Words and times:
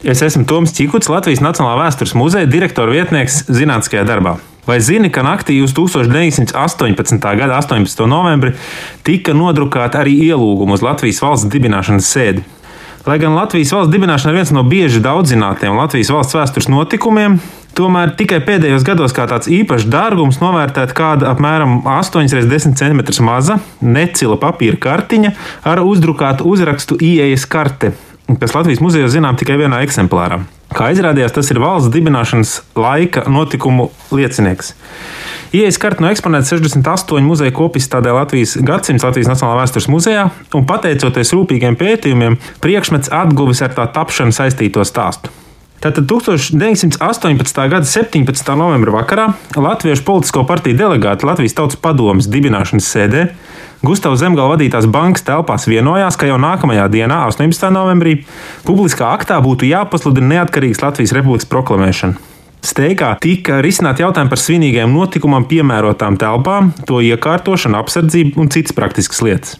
Es 0.00 0.22
esmu 0.24 0.46
Toms 0.48 0.72
Čikuts, 0.72 1.10
Latvijas 1.12 1.42
Nacionālā 1.44 1.74
vēstures 1.82 2.14
muzeja 2.16 2.48
direktora 2.48 2.88
vietnieks 2.94 3.42
zinātniskajā 3.52 4.06
darbā. 4.08 4.38
Vai 4.64 4.78
zini, 4.80 5.10
ka 5.12 5.20
naktī 5.20 5.58
uz 5.60 5.74
1918. 5.76 7.20
gada 7.36 7.58
18. 7.60 8.00
novembri 8.08 8.54
tika 9.04 9.36
nodrukāta 9.36 10.00
arī 10.00 10.16
ielūguma 10.30 10.78
uz 10.78 10.86
Latvijas 10.86 11.20
valsts 11.20 11.52
dibināšanas 11.52 12.08
sēdi? 12.16 12.46
Lai 13.04 13.18
gan 13.20 13.36
Latvijas 13.36 13.74
valsts 13.76 13.92
dibināšana 13.92 14.32
ir 14.32 14.40
viens 14.40 14.56
no 14.56 14.64
bieži 14.64 15.04
daudzinātiem 15.04 15.76
Latvijas 15.76 16.14
valsts 16.16 16.38
vēstures 16.38 16.72
notikumiem, 16.72 17.36
tomēr 17.76 18.16
tikai 18.16 18.40
pēdējos 18.48 18.88
gados 18.88 19.12
kā 19.12 19.28
tāds 19.28 19.52
īpašs 19.52 19.84
dārgums 19.92 20.40
novērtēt 20.40 20.96
kāda 20.96 21.28
apmēram 21.34 21.82
8x10 21.84 22.72
cm 22.80 23.04
maza, 23.28 23.60
necila 23.84 24.40
papīra 24.40 24.80
kartiņa 24.80 25.36
ar 25.68 25.84
uzdrukātu 25.84 26.48
uzrakstu 26.48 26.96
ieejas 27.04 27.44
karte 27.44 27.98
kas 28.38 28.54
Latvijas 28.54 28.82
muzejā 28.84 29.08
zinām 29.10 29.38
tikai 29.40 29.56
vienā 29.60 29.80
eksemplārā. 29.86 30.42
Kā 30.70 30.92
izrādījās, 30.94 31.34
tas 31.34 31.50
ir 31.50 31.58
valsts 31.58 31.90
dibināšanas 31.90 32.52
laika 32.78 33.24
notikumu 33.26 33.88
liecinieks. 34.14 34.74
Ielas 35.50 35.80
karta 35.82 36.04
no 36.04 36.12
eksponēta 36.12 36.46
68 36.46 37.26
muzeja 37.26 37.50
kopizstādē 37.56 38.12
Latvijas 38.14 38.54
gadsimta 38.62 39.08
Latvijas 39.08 39.32
Nacionālā 39.32 39.64
vēstures 39.64 39.90
muzejā, 39.90 40.28
un 40.54 40.66
pateicoties 40.68 41.34
rūpīgiem 41.34 41.74
pētījumiem, 41.80 42.38
priekšmets 42.62 43.10
atguvis 43.10 43.64
ar 43.66 43.74
tā 43.74 43.88
tapšanu 43.90 44.36
saistīto 44.36 44.86
stāstu. 44.86 45.34
Tātad 45.80 46.04
1918. 46.04 47.60
gada 47.72 47.88
17. 47.88 48.50
novembra 48.60 48.92
vakarā 48.98 49.30
Latviešu 49.56 50.04
politisko 50.04 50.44
partiju 50.44 50.76
delegāti 50.76 51.24
Latvijas 51.24 51.56
Tautas 51.56 51.80
padomas 51.80 52.28
dibināšanas 52.28 52.90
sēdē 52.94 53.22
Gustavs 53.80 54.20
Zemgala 54.20 54.54
vadītās 54.54 54.84
bankas 54.92 55.24
telpās 55.24 55.64
vienojās, 55.70 56.18
ka 56.20 56.28
jau 56.28 56.36
nākamajā 56.40 56.84
dienā, 56.92 57.22
18. 57.32 57.70
novembrī, 57.72 58.18
publiskā 58.66 59.08
aktā 59.16 59.40
būtu 59.40 59.70
jāpasludina 59.70 60.34
neatkarīgas 60.34 60.84
Latvijas 60.84 61.16
Republikas 61.16 61.48
proklamēšana. 61.48 62.29
Steigā 62.66 63.14
tika 63.22 63.60
risināti 63.64 64.04
jautājumi 64.04 64.30
par 64.32 64.40
svinīgiem 64.40 64.92
notikumam, 64.92 65.46
piemērotām 65.48 66.18
telpām, 66.20 66.72
to 66.88 67.00
iekārtošanu, 67.04 67.78
apsardzību 67.80 68.40
un 68.40 68.50
citas 68.52 68.76
praktiskas 68.76 69.22
lietas. 69.24 69.56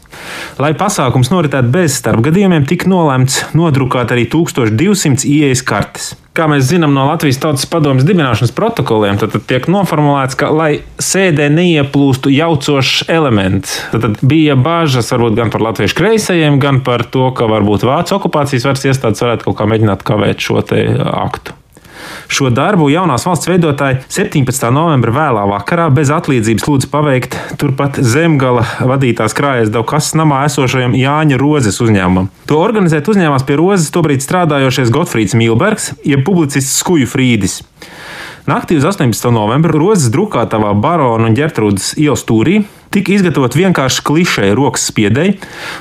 Lai 0.60 0.74
pasākums 0.76 1.32
noritētu 1.32 1.72
bez 1.72 1.96
starpgadījumiem, 2.00 2.66
tika 2.68 2.90
nolēmts 2.90 3.42
nodrukāt 3.56 4.12
arī 4.12 4.26
1200 4.30 5.28
ieejas 5.30 5.64
kartes. 5.64 6.10
Kā 6.36 6.46
mēs 6.46 6.68
zinām 6.68 6.92
no 6.94 7.08
Latvijas 7.08 7.40
Tautas 7.42 7.66
Padomes 7.66 8.04
dibināšanas 8.06 8.52
protokoliem, 8.54 9.16
tad, 9.18 9.32
tad 9.34 9.48
tiek 9.50 9.66
noformulēts, 9.72 10.36
ka, 10.38 10.52
lai 10.54 10.70
sēdē 11.02 11.48
neieplūstu 11.50 12.30
jaucošs 12.30 13.08
elements, 13.10 13.80
tad, 13.90 14.06
tad 14.06 14.22
bija 14.22 14.54
bažas 14.54 15.10
varbūt 15.10 15.40
gan 15.40 15.50
par 15.50 15.66
latviešu 15.66 15.98
kreisajiem, 15.98 16.60
gan 16.62 16.84
par 16.86 17.02
to, 17.10 17.26
ka 17.34 17.50
varbūt 17.50 17.88
vācu 17.88 18.20
okupācijas 18.20 18.68
varas 18.70 18.86
iestādes 18.92 19.24
varētu 19.26 19.48
kaut 19.48 19.58
kā 19.58 19.66
mēģināt 19.72 20.06
kavēt 20.06 20.46
šo 20.46 20.62
aktu. 20.62 21.59
Šo 22.30 22.46
darbu 22.54 22.86
jaunās 22.92 23.24
valsts 23.26 23.48
veidotāji 23.50 24.04
17. 24.06 24.68
novembra 24.70 25.10
vēlā 25.16 25.42
vakarā 25.50 25.88
bez 25.90 26.12
atlīdzības 26.14 26.66
lūdza 26.68 26.90
paveikt 26.92 27.34
turpat 27.58 27.98
Zemgala 28.06 28.62
vadītās 28.86 29.34
krājas 29.34 29.72
Daukas 29.74 30.12
namā 30.14 30.44
esošajam 30.46 30.94
Jāņa 30.94 31.40
Rozes 31.42 31.80
uzņēmumam. 31.82 32.30
To 32.46 32.60
organizēt 32.62 33.10
uzņēmās 33.10 33.46
pie 33.48 33.58
Rozes 33.58 33.90
tobrīd 33.90 34.22
strādājošais 34.22 34.94
Gotfrīds 34.94 35.34
Milbergs, 35.34 35.90
jeb 36.06 36.22
publicists 36.28 36.78
Skuju 36.84 37.10
Frīdis. 37.10 37.64
Naktī 38.46 38.78
uz 38.78 38.86
18. 38.86 39.26
novembra 39.34 39.74
Rozes 39.74 40.12
drukātavā 40.14 40.70
Barona 40.78 41.26
un 41.26 41.34
Gertrūdas 41.34 41.96
ielas 41.98 42.22
stūrī 42.22 42.60
tika 42.94 43.14
izgatavot 43.14 43.54
vienkārši 43.56 44.04
klišeja 44.06 44.56
rokas 44.58 44.86
spiedēji, 44.90 45.36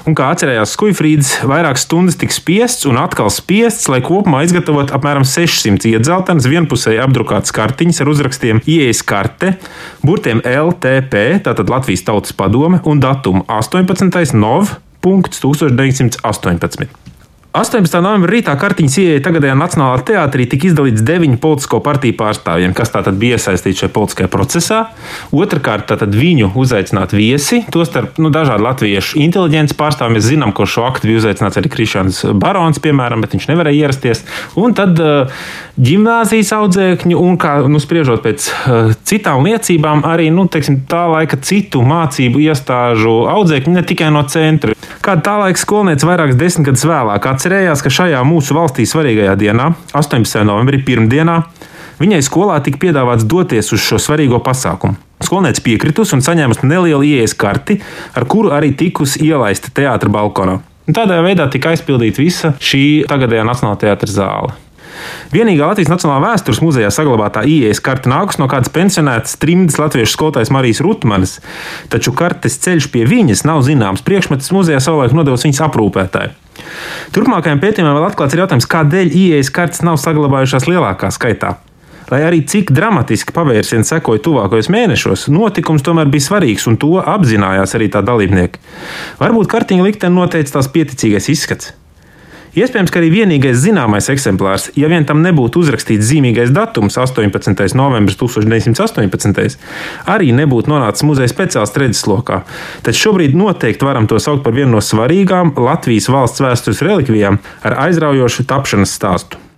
un, 0.05 0.15
kā 0.17 0.29
atcerējās 0.33 0.73
Skujfrīds, 0.75 1.31
vairākas 1.49 1.85
stundas 1.87 2.19
tika 2.19 2.35
spiests 2.35 2.87
un 2.89 2.99
atkal 3.01 3.31
spiests, 3.33 3.89
lai 3.91 4.01
kopumā 4.05 4.43
izgatavotu 4.45 4.95
apmēram 4.97 5.25
600 5.27 5.93
iedzeltenas, 5.93 6.49
vienpusēji 6.49 7.01
apdrukātas 7.03 7.55
kartiņas 7.55 8.03
ar 8.03 8.13
uzrakstiem 8.13 8.61
Ielas 8.69 9.01
karte, 9.05 9.55
burtiem 10.05 10.43
LTP, 10.45 11.41
tātad 11.47 11.71
Latvijas 11.71 12.05
Tautas 12.07 12.35
padome, 12.37 12.83
un 12.85 13.01
datumu 13.03 13.45
18. 13.47 14.37
nov. 14.37 14.77
1918. 14.99 16.98
18. 17.49 17.95
novembrī 18.05 18.37
rītā 18.37 18.53
kartiņas 18.61 18.95
ieeja 19.01 19.21
tagadējā 19.25 19.55
Nacionālajā 19.57 20.03
teātrī 20.05 20.43
tika 20.51 20.67
izdalīts 20.69 21.01
deviņu 21.01 21.39
politisko 21.41 21.79
partiju 21.81 22.13
pārstāvjiem, 22.19 22.75
kas 22.77 22.91
tātad 22.93 23.15
bija 23.17 23.39
iesaistīti 23.39 23.79
šajā 23.81 23.93
politiskajā 23.95 24.29
procesā. 24.29 24.81
Otrakārt, 25.33 25.87
tātad 25.89 26.13
viņu 26.13 26.51
uzaicināt 26.61 27.15
viesi, 27.17 27.63
tostarp 27.73 28.19
nu, 28.21 28.29
dažādu 28.29 28.67
latviešu 28.67 29.17
inteliģences 29.23 29.77
pārstāvjiem. 29.79 30.19
Mēs 30.19 30.27
zinām, 30.27 30.53
ka 30.53 30.67
šo 30.69 30.85
aktu 30.91 31.09
bija 31.09 31.23
uzaicināts 31.23 31.57
arī 31.57 31.71
Krišāns 31.73 32.21
Barons, 32.37 32.77
piemēram, 32.85 33.25
bet 33.25 33.33
viņš 33.33 33.49
nevarēja 33.49 33.87
ierasties. 33.87 34.21
Un 34.53 34.77
tad 34.77 35.01
ģimnāzijas 35.81 36.53
audzēkņu 36.53 37.17
un, 37.17 37.41
kā 37.41 37.55
nu, 37.65 37.81
spriežot 37.81 38.21
pēc 38.29 38.45
citām 39.09 39.41
liecībām, 39.49 40.05
arī 40.05 40.29
nu, 40.29 40.45
teiksim, 40.45 40.83
tā 40.85 41.07
laika 41.15 41.41
citu 41.41 41.81
mācību 41.81 42.45
iestāžu 42.45 43.23
audzēkņi 43.33 43.73
ne 43.73 43.85
tikai 43.89 44.13
no 44.13 44.21
centra. 44.29 44.77
Kāda 45.01 45.25
tā 45.25 45.35
laika 45.41 45.57
skolniece 45.57 46.05
vairākas 46.05 46.37
desmitgadus 46.37 46.85
vēlāk 46.85 47.25
atcerējās, 47.39 47.83
ka 47.83 47.91
šajā 47.93 48.19
mūsu 48.27 48.55
valstī 48.57 48.83
svarīgajā 48.87 49.37
dienā, 49.39 49.71
18. 49.95 50.43
novembrī, 50.47 50.81
pirmdienā, 50.83 51.39
viņai 52.01 52.19
skolā 52.25 52.57
tika 52.65 52.81
piedāvāts 52.81 53.23
doties 53.23 53.71
uz 53.75 53.83
šo 53.83 53.99
svarīgo 54.01 54.41
pasākumu. 54.43 54.99
Skolniece 55.23 55.63
piekritusi 55.63 56.15
un 56.15 56.23
saņēmusi 56.23 56.67
nelielu 56.67 57.03
ieejas 57.07 57.35
karti, 57.39 57.79
ar 58.15 58.27
kuru 58.27 58.51
arī 58.55 58.73
tikusi 58.75 59.23
ielaista 59.27 59.71
teātra 59.75 60.11
balkonā. 60.11 60.59
Tādā 60.89 61.19
veidā 61.23 61.45
tika 61.51 61.71
aizpildīta 61.71 62.23
visa 62.23 62.53
šī 62.59 63.05
tagadējā 63.07 63.45
Nacionālā 63.47 63.79
teātra 63.83 64.09
zāle. 64.09 64.55
Vienīgā 65.33 65.69
Latvijas 65.69 65.91
Nacionālā 65.91 66.33
vēstures 66.33 66.61
muzejā 66.65 66.89
saglabātā 66.93 67.43
ieejas 67.45 67.81
karte 67.85 68.09
nākus 68.11 68.39
no 68.41 68.49
kādas 68.51 68.71
pensionētas 68.73 69.37
trimdas 69.41 69.79
latviešu 69.81 70.15
skolotājas 70.15 70.51
Marijas 70.53 70.81
Rutmanas, 70.85 71.37
taču 71.93 72.15
kartes 72.17 72.59
ceļš 72.63 72.89
pie 72.93 73.05
viņas 73.09 73.45
nav 73.47 73.63
zināms. 73.67 74.03
Priekšmetis 74.05 74.53
muzejā 74.55 74.81
savulaik 74.83 75.15
nodevis 75.17 75.45
viņas 75.47 75.63
aprūpētāji. 75.69 76.35
Turpmākajiem 77.15 77.61
pētījumiem 77.61 77.95
vēl 77.97 78.09
atklāts 78.09 78.37
jautājums, 78.37 78.69
kādēļ 78.69 79.15
ieejas 79.15 79.51
kartes 79.53 79.83
nav 79.85 79.99
saglabājušās 80.01 80.67
lielākā 80.69 81.11
skaitā. 81.15 81.55
Lai 82.09 82.23
arī 82.25 82.41
cik 82.49 82.71
dramatiski 82.73 83.33
pavērsieni 83.35 83.85
sekoja 83.85 84.21
tuvākajos 84.25 84.71
mēnešos, 84.73 85.27
notikums 85.33 85.85
tomēr 85.85 86.09
bija 86.09 86.25
svarīgs, 86.25 86.65
un 86.69 86.79
to 86.81 86.95
apzinājās 86.97 87.75
arī 87.77 87.91
tā 87.93 88.01
dalībnieki. 88.05 88.61
Varbūt 89.21 89.51
kartiņa 89.51 89.85
likteni 89.85 90.17
noteica 90.17 90.57
tās 90.57 90.71
pieticīgais 90.73 91.29
izskats. 91.29 91.75
Iespējams, 92.57 92.89
ka 92.89 92.97
arī 93.01 93.11
vienīgais 93.13 93.59
zināmais 93.61 94.07
eksemplārs, 94.09 94.69
ja 94.79 94.89
vien 94.89 95.05
tam 95.05 95.21
nebūtu 95.21 95.61
uzrakstīts 95.61 96.07
zīmīgais 96.09 96.53
datums, 96.55 96.97
18. 96.97 97.53
novembris 97.77 98.17
1918, 98.17 99.59
arī 100.09 100.31
nebūtu 100.33 100.71
nonācis 100.71 101.05
muzeja 101.05 101.29
speciāls 101.29 101.75
redzeslokā. 101.77 102.41
Taču 102.85 103.09
šobrīd 103.09 103.37
noteikti 103.37 103.85
varam 103.85 104.09
to 104.09 104.17
saukt 104.23 104.41
par 104.47 104.57
vienu 104.57 104.77
no 104.77 104.81
svarīgām 104.81 105.53
Latvijas 105.61 106.09
valsts 106.09 106.41
vēstures 106.41 106.81
relikvijām 106.85 107.37
ar 107.65 107.77
aizraujošu 107.85 108.47
tapšanas 108.49 108.97
stāstu. 108.97 109.48